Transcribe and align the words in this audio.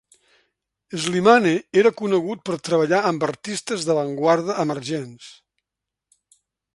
Slimane 1.01 1.51
era 1.81 1.91
conegut 1.99 2.41
per 2.49 2.57
treballar 2.69 3.03
amb 3.11 3.27
artistes 3.27 3.87
d'avantguarda 3.91 4.57
emergents. 4.65 5.29